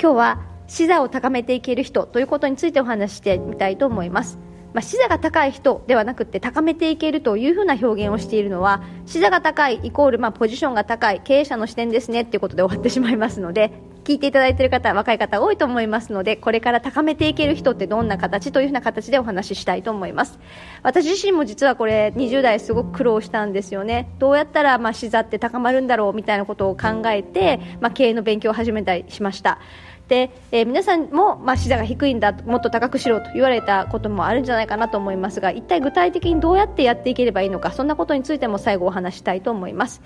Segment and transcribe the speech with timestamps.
[0.00, 4.38] 今日は視座を高めていける人ということについてお話してみたいと思います。
[4.72, 13.72] まあ、視座が高い人ではなくて高めていけるというふうな表現をしているのは視座が高いイコールまあポジションが高い経営者の視点ですねっていうことで終わってしまいますので
[14.10, 20.40] 聞いていただいている方若い方多いと思いますのでこれから高めていける人ってどんな形というふうな形でお話ししたいと思います。
[20.82, 24.10] 私自身も実はこれ20代すごく苦労したんですよね。
[24.18, 29.60] どうやったらまあ視座って高まるんだろうみたいなことを考えて、まあ、経営の勉強を始めたりしました。
[30.08, 40.02] で、えー、皆さんも、まあ、視座が低いんだもっと高くしろと言われたこともあるんじゃないかなと思いますが一体具体的にどうやってやっていければいいのかそんなことについても最後お話したいと思います。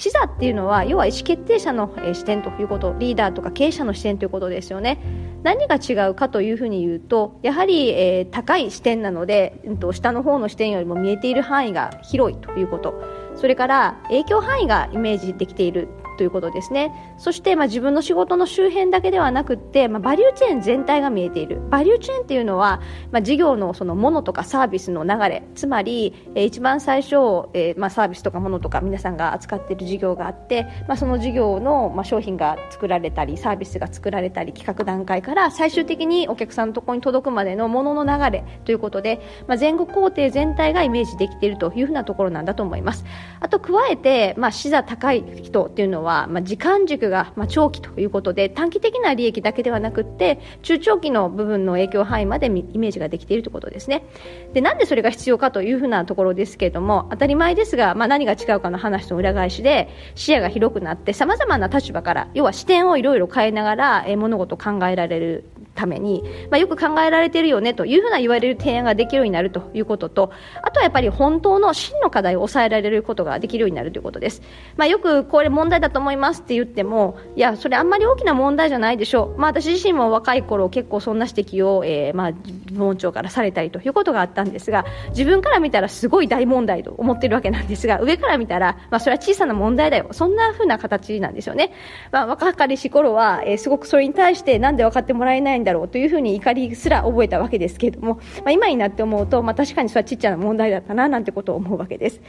[0.00, 4.98] 視座っていうのは要は意思決定者の、視点ということリーダーとか経営者の視点ということですよね。
[5.42, 12.94] 何が違うかというふうに言うとやはり、えー、高い視点なので、うん、と下の方の視点よりも見えている範囲が広いということ。
[13.36, 15.88] それから影響範囲がイメージできている
[16.20, 17.14] ということですね。
[17.16, 21.62] そして、まあ、自分の仕事の周辺だけではなくて、まあ、バリューチェーン全体が見えている。
[21.70, 25.42] バリューチェーンっていうのは、まあ、事業のそのものとかサービスの流れ。
[25.54, 27.14] つまり、えー、一番最初、
[27.54, 38.44] えーまあ、サービスとかものとか皆さんが扱っている事業があって、まあ、その事業の、まあ、商品が作られたりサービスが作られたり企画段階から最終的にお客さんのところに届くまでのものの流れ。
[38.66, 43.06] ということで、まあ、前後工程全体がイメージできているというふうなところなんだと思います。
[43.40, 54.04] あと加えて、まあ、視座高い人っていうのは、まあ、時間軸が、まあ、長期ということで短期的な利益だけではなくて中長期の部分の影響範囲までイメージができているということですね。
[54.52, 65.44] でなんでそれが必要かというふうなところですけれども当たり前ですが、まあ、何が違うかの話と裏返しで視野が広くなってさまざまな立場から要は視点をいろいろ変えながら、え物事を考えられる
[65.80, 70.30] ために、まあ、よく考えられているよねというふうな言われる提案ができるようになるということと
[70.62, 74.42] あとはやっぱり本当の真の課題を抑えられることができるようになるということです、
[74.76, 79.34] まあ、よくこれ問題だと思いますって言ってもいやそれあんまり大きな問題じゃないでしょ。
[79.36, 90.08] う、まあ、私自身も若い頃結構そんな指摘を、えー、まあ部門長からされたりということがあったんですが自分から見たらすごい大問題と思ってるわけなんですが上から見たら、まあ、それは小さな問題だよ。
[90.12, 91.72] そんなふうな形なんですよね、
[92.12, 102.20] まあ、若かりし頃は、えー、すごくそれに対してなんで分かってもらえないんだろうというふうに怒りすら覚えたわけですけれども、まあ、今になって思うと、まあ、確かにそれはちっちゃな問題だったななんてことを思うわけです。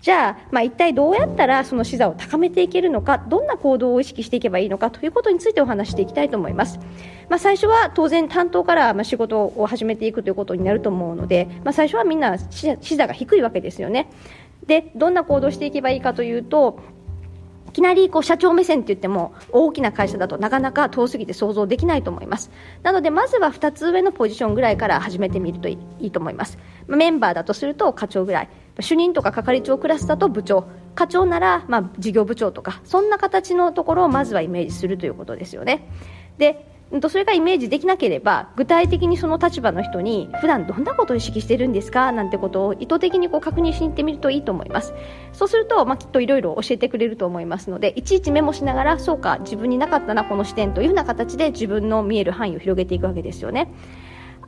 [0.00, 6.78] じゃあ、まあ、一体どうやったらその視座を高めていけるのかどんな行動を意識していけばいいのかということについてお話していきたいと思います、
[7.28, 14.08] まあ、最初は当然担当からまあ仕事を始めていくということになると思うので、まあ、最初はみんな視座が低いわけですよね。
[14.66, 16.78] でどんな行動していけばいいかというと
[17.70, 22.50] いきなりこう社長目線って言っても大きな会社だとなかなか遠すぎて想像できないと思います。
[22.82, 26.58] なのでまずは2つ上のポジションぐらいから始めてみるといいと思います。
[26.88, 28.48] メンバーだとすると課長ぐらい。
[28.80, 30.64] 主任とか係長クラスだと部長。
[30.96, 35.88] 課長ならま事業部長とかそんな形のところをまずはイメージするということですよね。
[36.38, 36.66] で
[37.08, 42.10] それがイメージできなければ具体的にその立場の人に普段どんなことを意識してるんですか？
[42.10, 44.92] なんてことを意図的にこう確認しに行ってみるといいと思います。
[45.32, 53.72] そうすると、まあ、きっといろいろ教えてくれると思いますのでいちいちメモしながらそうか自分になかったなこの視点というふうな形で自分の見える範囲を広げていくわけですよね。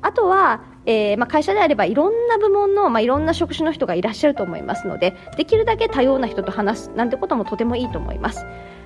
[0.04, 8.44] あとは、えーまあ、会社であればいろんな部門の、まあ、いろんな職種の人がいらっしゃると思いますのでできるだけ多様な人と話すなんてこともとてもいいと思います。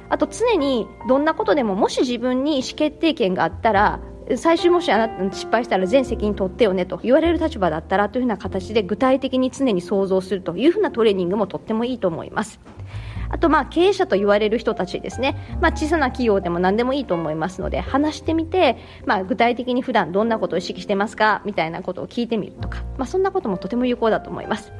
[0.09, 4.01] あと常にどんなことでももし自分に意思決定権があったら
[4.37, 12.59] 最終もしあなた失敗したら全責任取ってよねと言われる立場だったらというふうな形で具体的に常に想像するというふうなトレーニングもとってもいいと思います。
[13.29, 24.73] あとまあ経営者と言われる人たちですね、まあ、小さな企業でも何でもいいと思いますので話してみて、まあ、具体的に普段どんなことを意識してますかみたいなことを聞いてみるとか、まあ、そんなこともとても有効だと思います。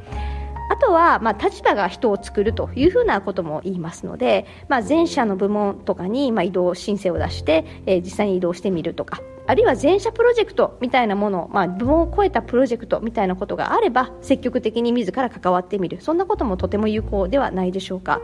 [0.69, 18.21] あとは、まあ、立場が人を作るというふうなことも言いますので、まあ、前者の部門とかに、まあ、移動申請を出して、えー、実際に移動してみるとかあるいは前者プロジェクトみたいなもの、まあ、部門を超えたプロジェクトみたいなことがあれば積極的に自ら関わってみるそんなこともとても有効ではないでしょうか。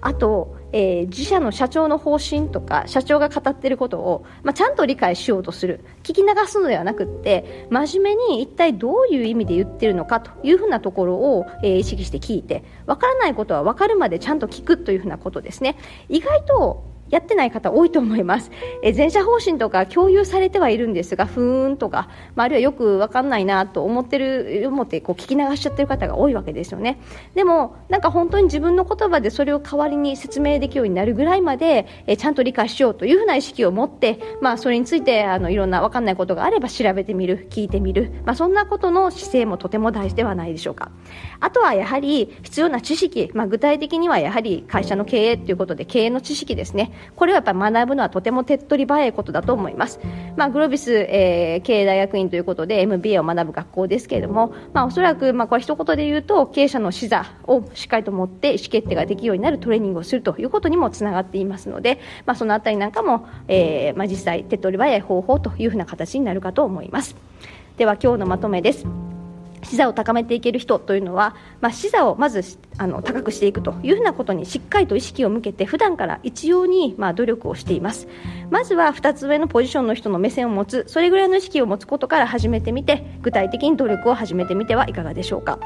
[0.00, 5.84] あと、えー、自社の社長の方針とか社長が語っていることを、まあ、ちゃんと理解しようとする。
[6.02, 15.76] 聞き流すのではなくって真面目に一体どういう意味で言ってるのかというふうなところを、えー、意識して聞いて分からないことは分かるまでちゃんと聞くというふうなことですね。
[16.08, 18.50] 意外とやってない方多いと思います。
[18.82, 26.98] え全社方針とか共有されてはいるんですが、ふーんとか、まあ、あるいはよくわかんないなと思ってる、思ってこう聞き流しちゃってる方が多いわけですよね。
[27.34, 40.90] でも、なんか本当に自分の言葉でそれを代わりに説明できるようになるぐらいまで、えちゃんと理解しようというふうな意識を持って、まあ、それについて、あの、いろんなわかんないことがあれば調べてみる、聞いてみる、まあ、そんなことの姿勢もとても大事ではないでしょうか。
[41.40, 46.92] あとはやはり必要な知識、まあ、具体的にはやはり会社の経営ということで経営の知識ですね。
[47.14, 50.00] これはやっぱり学ぶのはとても手っ取り早いことだと思います、
[50.36, 67.16] まあ、グロービス、えー、経営大学院ということで MBA を学ぶ学校ですけれども、まあ、おそらく、まあ、これ一言で言うと経営者の視座をしっかりと持って意思決定ができるようになるトレーニングをするということにもつながっていますので、まあ、そのあたりなんかも、えーまあ、実際手っ取り早い方法というふうな形になるかと思います。
[67.76, 69.05] では今日のまとめです。
[69.68, 72.42] 視座を高めていける人というのは、まあ、視座をまず
[72.78, 78.08] あの高くしていくというふうなことにしっかりと意識を向けて普段から一様にまあ努力をしています。
[78.50, 85.58] まずは2つ上のポジションの人の目線を持つそれぐらいの意識を持つことから始めてみて具体的に努力を始めてみてはいかがでしょうか。